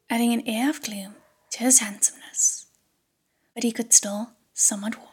[0.09, 1.15] adding an air of gloom
[1.51, 2.65] to his handsomeness,
[3.53, 5.07] but he could still somewhat walk.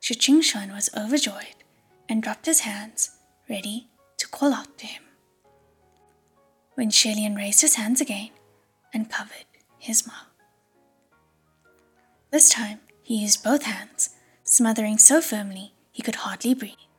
[0.00, 1.62] Shi Qingxuan was overjoyed
[2.08, 3.10] and dropped his hands,
[3.48, 5.02] ready to call out to him.
[6.74, 8.30] when Xie Lian raised his hands again
[8.94, 9.44] and covered
[9.78, 10.32] his mouth.
[12.30, 14.10] This time he used both hands,
[14.44, 16.89] smothering so firmly he could hardly breathe.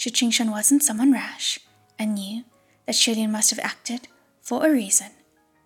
[0.00, 1.58] Shi Qingxuan wasn't someone rash
[1.98, 2.44] and knew
[2.86, 4.08] that Xie Lian must have acted
[4.40, 5.10] for a reason,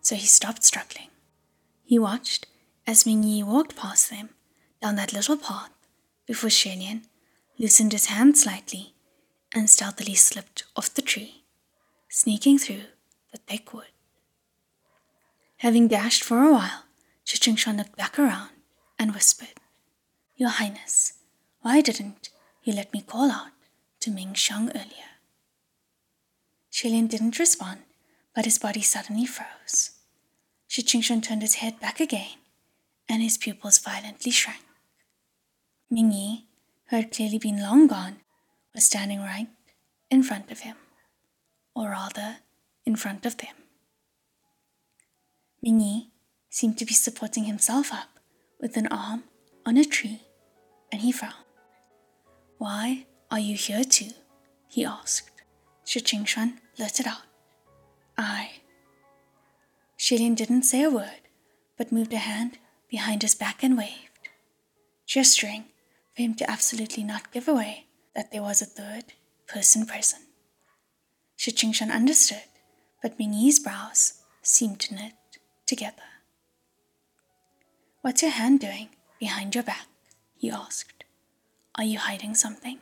[0.00, 1.06] so he stopped struggling.
[1.84, 2.48] He watched
[2.84, 4.30] as Ming Yi walked past them
[4.82, 5.70] down that little path
[6.26, 7.02] before Xie Lian
[7.58, 8.94] loosened his hand slightly
[9.54, 11.44] and stealthily slipped off the tree,
[12.08, 12.86] sneaking through
[13.30, 13.92] the thick wood.
[15.58, 16.82] Having dashed for a while,
[17.22, 18.50] Shi Qingxuan looked back around
[18.98, 19.60] and whispered,
[20.34, 21.12] Your Highness,
[21.60, 22.30] why didn't
[22.64, 23.53] you let me call out
[24.04, 25.12] to Ming Xiong earlier?
[26.70, 27.80] Xie Lian didn't respond,
[28.34, 29.92] but his body suddenly froze.
[30.68, 32.36] Shi Qingxuan turned his head back again,
[33.08, 34.66] and his pupils violently shrank.
[35.90, 36.44] Ming Yi,
[36.88, 38.16] who had clearly been long gone,
[38.74, 39.48] was standing right
[40.10, 40.76] in front of him,
[41.74, 42.40] or rather,
[42.84, 43.56] in front of them.
[45.62, 46.10] Ming Yi
[46.50, 48.18] seemed to be supporting himself up
[48.60, 49.24] with an arm
[49.64, 50.20] on a tree,
[50.92, 51.48] and he frowned.
[52.58, 54.12] Why are you here too?
[54.68, 55.42] he asked.
[55.84, 57.26] Shi Qingxuan blurted out.
[58.16, 58.60] I.
[59.98, 61.22] Xie Lian didn't say a word,
[61.76, 64.28] but moved a hand behind his back and waved,
[65.04, 65.64] gesturing
[66.14, 69.14] for him to absolutely not give away that there was a third
[69.48, 70.22] person present.
[71.34, 72.48] Shi Qingxuan understood,
[73.02, 75.14] but Ming Yi's brows seemed to knit
[75.66, 76.08] together.
[78.02, 79.88] What's your hand doing behind your back?
[80.36, 81.02] he asked.
[81.74, 82.78] Are you hiding something?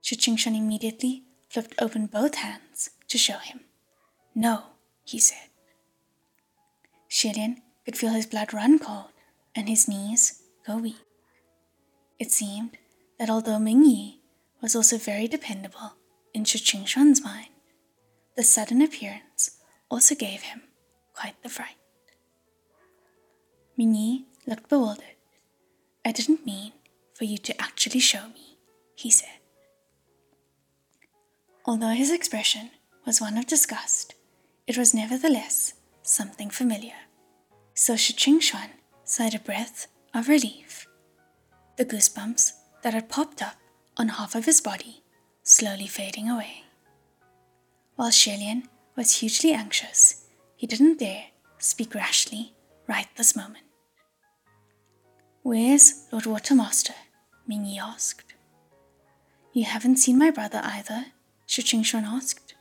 [0.00, 3.60] Shi Qingxuan immediately flipped open both hands to show him.
[4.34, 4.62] No,
[5.04, 5.48] he said.
[7.10, 9.10] Xie Lian could feel his blood run cold
[9.54, 10.96] and his knees go weak.
[12.18, 12.76] It seemed
[13.18, 14.20] that although Ming Yi
[14.62, 15.94] was also very dependable
[16.32, 17.48] in Shi Qingxuan's mind,
[18.36, 19.58] the sudden appearance
[19.90, 20.62] also gave him
[21.14, 21.76] quite the fright.
[23.76, 25.16] Ming Yi looked bewildered.
[26.04, 26.72] I didn't mean
[27.14, 28.58] for you to actually show me,
[28.94, 29.39] he said.
[31.70, 32.70] Although his expression
[33.06, 34.16] was one of disgust,
[34.66, 37.06] it was nevertheless something familiar.
[37.74, 38.70] So Shi Qingxuan
[39.04, 40.88] sighed a breath of relief.
[41.76, 43.54] The goosebumps that had popped up
[43.96, 45.04] on half of his body
[45.44, 46.64] slowly fading away.
[47.94, 48.64] While Xie Lian
[48.96, 51.26] was hugely anxious, he didn't dare
[51.58, 52.52] speak rashly
[52.88, 53.66] right this moment.
[55.44, 56.96] Where's Lord Watermaster?
[57.46, 58.34] Ming Yi asked.
[59.52, 61.06] You haven't seen my brother either,
[61.50, 62.54] Shi Qingxuan asked.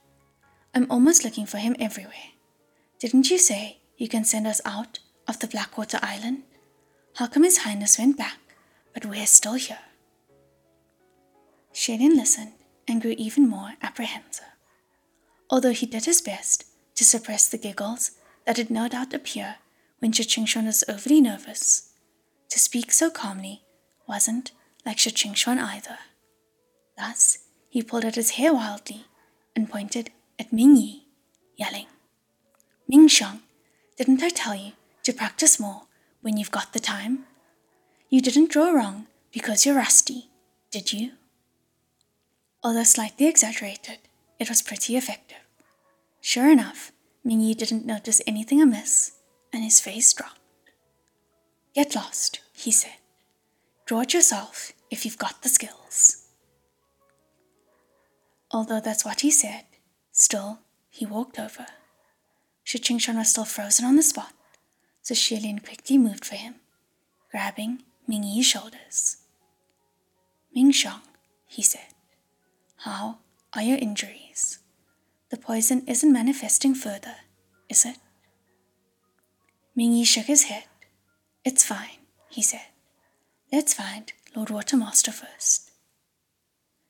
[0.73, 2.33] I'm almost looking for him everywhere.
[2.97, 4.97] Didn't you say you can send us out
[5.27, 6.41] of the Blackwater Island?
[7.17, 8.39] How come His Highness went back,
[8.95, 9.77] but we're still here?
[11.71, 12.53] Xie Lian listened
[12.87, 14.47] and grew even more apprehensive.
[15.51, 18.13] Although he did his best to suppress the giggles
[18.45, 19.57] that did no doubt appear
[19.99, 21.91] when Shi Qingxuan was overly nervous,
[22.49, 23.61] to speak so calmly
[24.07, 24.51] wasn't
[24.83, 25.99] like Shi Qingxuan either.
[26.97, 27.37] Thus,
[27.69, 29.05] he pulled at his hair wildly
[29.55, 31.03] and pointed at Ming Yi,
[31.55, 31.87] yelling,
[32.87, 33.41] Ming Xiong,
[33.97, 34.71] didn't I tell you
[35.03, 35.83] to practice more
[36.21, 37.25] when you've got the time?
[38.09, 40.29] You didn't draw wrong because you're rusty,
[40.71, 41.11] did you?
[42.63, 43.99] Although slightly exaggerated,
[44.39, 45.37] it was pretty effective.
[46.19, 46.91] Sure enough,
[47.23, 49.11] Ming Yi didn't notice anything amiss,
[49.53, 50.39] and his face dropped.
[51.75, 52.97] Get lost, he said.
[53.85, 56.28] Draw it yourself if you've got the skills.
[58.51, 59.65] Although that's what he said,
[60.11, 60.59] still,
[60.89, 61.67] he walked over.
[62.63, 64.33] Shi Qingxuan was still frozen on the spot,
[65.01, 66.55] so Xie Lian quickly moved for him,
[67.31, 69.17] grabbing Ming Yi's shoulders.
[70.53, 71.01] Ming Xiong,
[71.45, 71.93] he said,
[72.77, 73.19] how
[73.53, 74.59] are your injuries?
[75.29, 77.17] The poison isn't manifesting further,
[77.67, 77.97] is it?
[79.75, 80.63] Ming Yi shook his head.
[81.45, 81.99] It's fine,
[82.29, 82.67] he said.
[83.51, 85.71] Let's find Lord Watermaster first.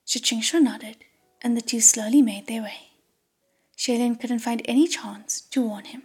[0.05, 0.97] Shi Qingxuan nodded,
[1.41, 2.91] and the two slowly made their way.
[3.77, 6.03] Xie Lian couldn't find any chance to warn him,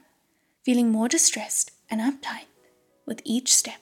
[0.62, 2.46] feeling more distressed and uptight
[3.04, 3.80] with each step.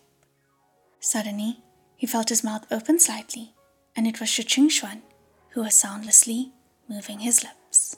[1.00, 1.59] Suddenly,
[1.96, 3.55] he felt his mouth open slightly,
[3.94, 5.03] and it was Shi Qingxuan
[5.50, 6.53] who was soundlessly
[6.88, 7.96] moving his lips.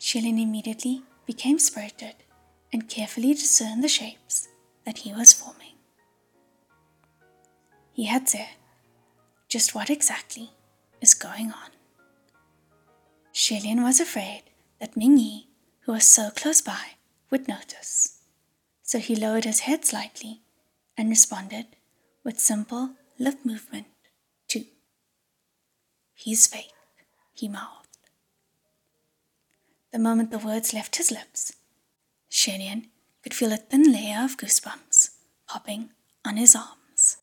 [0.00, 2.14] Xie Lian immediately became spirited
[2.72, 4.48] and carefully discerned the shapes
[4.86, 5.74] that he was forming.
[7.92, 8.48] He had said,
[9.48, 10.50] just what exactly
[11.02, 11.71] is going on?
[13.34, 14.42] Xie Lian was afraid
[14.78, 15.48] that Ming Yi,
[15.80, 16.96] who was so close by,
[17.30, 18.20] would notice.
[18.82, 20.42] So he lowered his head slightly
[20.96, 21.66] and responded
[22.24, 23.86] with simple lip movement
[24.48, 24.64] to.
[26.14, 26.74] He's fake,
[27.32, 27.88] he mouthed.
[29.92, 31.54] the moment the words left his lips,
[32.30, 32.88] Xie Lian
[33.22, 35.10] could feel a thin layer of goosebumps
[35.46, 35.90] popping
[36.24, 37.18] on his arms.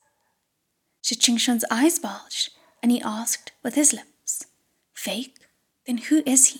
[1.01, 2.51] Shi Qingxuan's eyes bulged,
[2.81, 4.45] and he asked with his lips,
[4.93, 5.35] Fake?
[5.89, 6.59] Then who is he?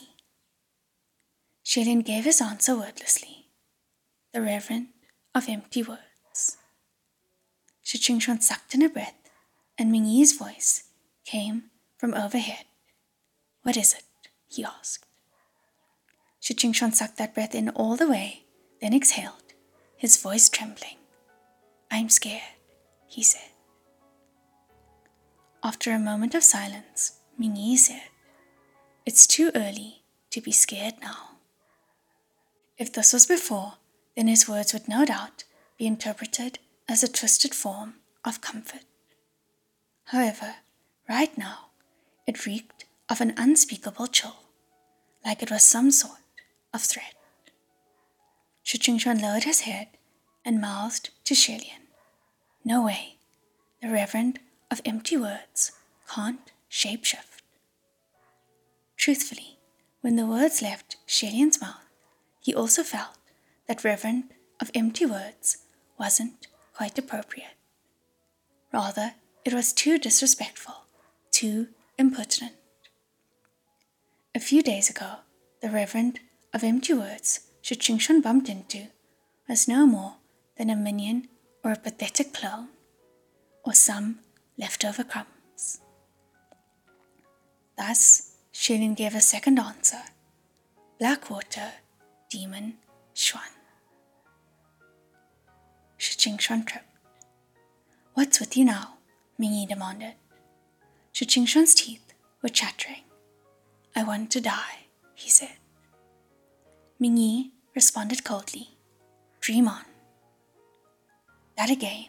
[1.64, 3.52] Xie Lian gave his answer wordlessly,
[4.34, 4.88] the Reverend
[5.36, 6.58] of Empty Words.
[7.84, 9.30] Shi Qingxuan sucked in a breath,
[9.78, 10.86] and Mingyi's voice
[11.26, 11.66] came
[11.96, 12.66] from overhead.
[13.62, 14.32] What is it?
[14.48, 15.06] he asked.
[16.40, 18.46] Shi Qingxuan sucked that breath in all the way,
[18.82, 19.54] then exhaled,
[19.96, 20.98] his voice trembling.
[21.92, 22.58] I'm scared,
[23.06, 23.52] he said.
[25.64, 28.10] After a moment of silence, Mingyi said,
[29.10, 31.39] It's too early to be scared now.
[32.78, 33.74] If this was before,
[34.16, 35.45] then his words would no doubt
[35.80, 38.84] be interpreted as a twisted form of comfort.
[40.14, 40.57] However,
[41.10, 41.72] right now,
[42.28, 44.43] it reeked of an unspeakable chill,
[45.26, 46.22] like it was some sort
[46.72, 47.16] of threat.
[48.62, 49.88] Shi Qingxuan lowered his head
[50.45, 51.88] and mouthed to Xie Lian.
[52.64, 53.16] No way.
[53.82, 54.38] The Reverend
[54.70, 55.72] of Empty Words
[56.07, 57.29] can't shapeshift.
[59.00, 59.58] Truthfully,
[60.02, 61.88] when the words left Xie Lian's mouth,
[62.41, 63.18] he also felt
[63.66, 64.26] that Reverend
[64.60, 65.60] of Empty Words
[65.97, 67.56] wasn't quite appropriate.
[68.74, 69.14] Rather,
[69.45, 70.84] it was too disrespectful,
[71.32, 72.56] too impertinent.
[74.36, 75.20] A few days ago,
[75.62, 76.20] the Reverend
[76.54, 78.88] of Empty Words Shi Qingxuan bumped into
[79.47, 80.16] was no more
[80.58, 81.30] than a minion
[81.64, 82.68] or a pathetic clone,
[83.64, 84.20] or some
[84.58, 85.80] leftover crumbs.
[87.78, 88.29] Thus,
[88.62, 90.01] Xie Lian gave a second answer
[90.99, 91.72] Blackwater
[92.30, 92.74] Demon
[93.16, 93.53] Xuan.
[95.95, 96.97] Shi Qingxuan tripped.
[98.16, 98.97] What's with you now?
[99.39, 100.16] Mingyi demanded.
[101.14, 103.03] Shi Qingxuan's teeth were chattering.
[103.95, 105.55] I want to die, he said.
[107.01, 108.72] Mingyi responded coldly.
[109.39, 109.86] Dream on.
[111.55, 112.07] That again,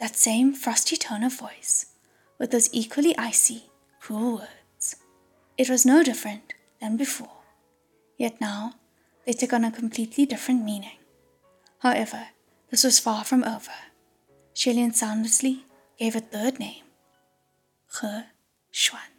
[0.00, 1.86] that same frosty tone of voice,
[2.40, 4.61] with those equally icy, cruel words.
[5.62, 7.44] It was no different than before,
[8.18, 8.80] yet now
[9.24, 10.98] they took on a completely different meaning.
[11.78, 12.30] However,
[12.70, 13.78] this was far from over.
[14.56, 15.64] Xie Lian soundlessly
[16.00, 16.82] gave a third name,
[18.00, 18.08] He
[18.72, 19.12] Xuan.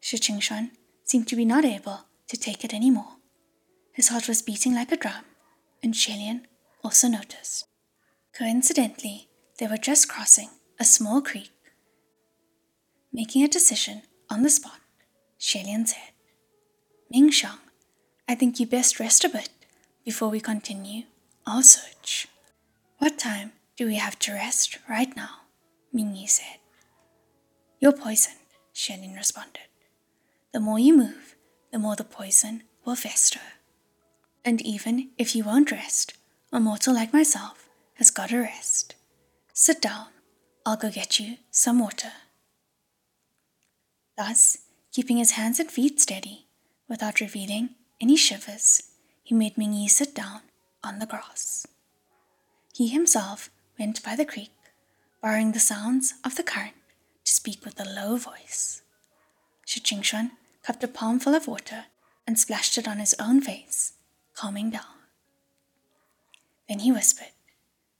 [0.00, 0.70] Shi Qingxuan
[1.04, 3.16] seemed to be not able to take it any more.
[3.92, 5.26] His heart was beating like a drum,
[5.82, 6.46] and Xie Lian
[6.82, 7.66] also noticed.
[8.32, 9.28] Coincidentally,
[9.58, 10.48] they were just crossing
[10.80, 11.52] a small creek.
[13.12, 14.00] Making a decision
[14.32, 14.80] on the spot,
[15.38, 16.12] Xie Lian said,
[17.10, 17.58] Ming Xiong,
[18.26, 19.50] I think you best rest a bit
[20.06, 21.02] before we continue
[21.46, 22.28] our search.
[22.96, 25.42] What time do we have to rest right now?
[25.92, 26.58] Ming Mingyi said.
[27.78, 28.38] You're poisoned,
[28.74, 29.68] Xie Lian responded.
[30.52, 31.36] The more you move,
[31.70, 33.40] the more the poison will fester.
[34.46, 36.14] And even if you won't rest,
[36.50, 38.94] a mortal like myself has got to rest.
[39.52, 40.06] Sit down,
[40.64, 42.12] I'll go get you some water.
[44.24, 44.58] Thus,
[44.92, 46.46] keeping his hands and feet steady,
[46.88, 47.70] without revealing
[48.00, 48.80] any shivers,
[49.24, 50.42] he made Mingyi sit down
[50.84, 51.66] on the grass.
[52.72, 53.50] He himself
[53.80, 54.52] went by the creek,
[55.20, 56.76] borrowing the sounds of the current
[57.24, 58.82] to speak with a low voice.
[59.66, 60.30] Shi Qingxuan
[60.62, 61.86] cupped a palmful of water
[62.24, 63.94] and splashed it on his own face,
[64.34, 64.98] calming down.
[66.68, 67.34] Then he whispered,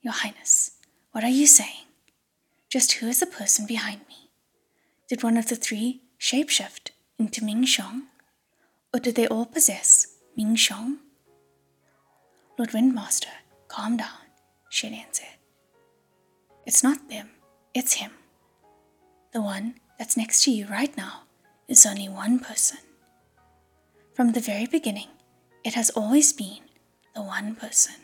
[0.02, 0.76] Your Highness,
[1.10, 1.86] what are you saying?
[2.68, 4.30] Just who is the person behind me?
[5.08, 8.02] Did one of the three shapeshift into Ming Xiong?
[8.94, 10.98] Or did they all possess Ming Xiong?
[12.56, 13.34] Lord Windmaster,
[13.66, 14.30] calm down,
[14.70, 15.36] Xie Lian said.
[16.64, 17.30] It's not them,
[17.74, 18.12] it's him.
[19.32, 21.22] The one that's next to you right now
[21.66, 22.78] is only one person.
[24.14, 25.08] From the very beginning,
[25.64, 26.62] it has always been
[27.16, 27.96] the one person.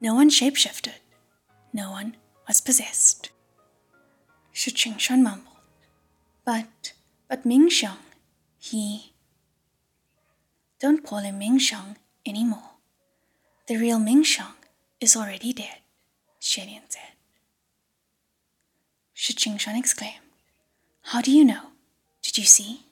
[0.00, 1.00] No one shapeshifted,
[1.72, 3.30] no one was possessed.
[4.52, 5.46] Shi Qingxuan mumbled.
[6.44, 6.92] But,
[7.30, 8.02] but Ming Xiong,
[8.58, 9.12] he.
[10.80, 11.94] Don't call him Ming Xiong
[12.26, 12.72] anymore.
[13.68, 14.56] The real Ming Xiong
[15.00, 15.78] is already dead,
[16.40, 17.14] Xie Lian said.
[19.14, 20.26] Shi Qingxuan exclaimed.
[21.02, 21.66] How do you know?
[22.20, 22.82] Did you see?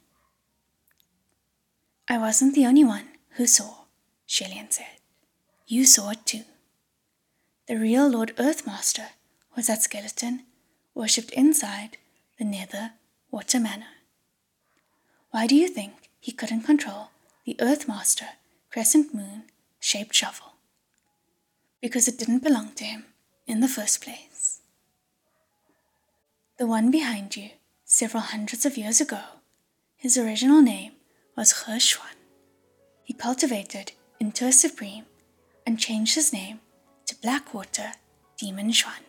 [2.06, 3.86] I wasn't the only one who saw,
[4.28, 5.00] Xie Lian said.
[5.66, 6.44] You saw it too.
[7.66, 9.08] The real Lord Earthmaster
[9.56, 10.44] was that skeleton
[10.94, 11.96] worshipped inside
[12.38, 12.92] the Nether
[13.32, 13.97] Water Manor.
[15.30, 17.10] Why do you think he couldn't control
[17.44, 18.26] the Earth Master
[18.70, 19.44] crescent moon
[19.78, 20.54] shaped shovel?
[21.82, 23.04] Because it didn't belong to him
[23.46, 24.60] in the first place.
[26.58, 27.50] The one behind you
[27.84, 29.20] several hundreds of years ago.
[29.96, 30.92] His original name
[31.36, 32.16] was He Xuan.
[33.04, 35.04] He cultivated into a supreme
[35.66, 36.60] and changed his name
[37.06, 37.92] to Blackwater
[38.38, 39.04] Demon Xuan.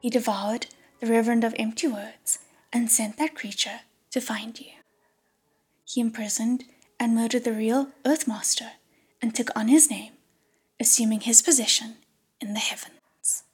[0.00, 0.66] He devoured
[1.00, 2.38] the reverend of empty words
[2.72, 3.80] and sent that creature
[4.10, 4.72] to find you.
[5.84, 6.64] He imprisoned
[6.98, 8.72] and murdered the real Earthmaster
[9.22, 10.12] and took on his name,
[10.78, 11.96] assuming his position
[12.40, 13.44] in the heavens.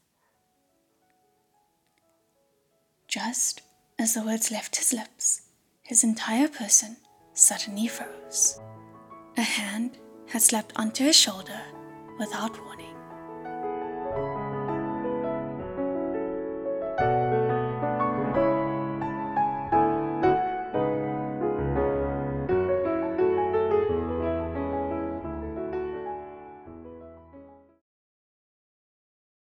[3.09, 3.62] Just
[3.98, 5.42] as the words left his lips,
[5.82, 6.96] his entire person
[7.32, 8.61] suddenly froze.
[9.36, 9.96] A hand
[10.28, 11.61] had slapped onto his shoulder
[12.18, 12.75] without warning.